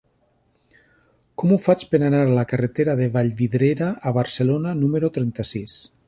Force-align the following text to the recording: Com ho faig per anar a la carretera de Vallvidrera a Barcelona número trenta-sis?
Com 1.41 1.51
ho 1.51 1.57
faig 1.65 1.83
per 1.91 1.99
anar 2.07 2.21
a 2.29 2.33
la 2.37 2.45
carretera 2.53 2.95
de 3.01 3.07
Vallvidrera 3.17 3.89
a 4.09 4.15
Barcelona 4.19 4.73
número 4.81 5.13
trenta-sis? 5.19 5.77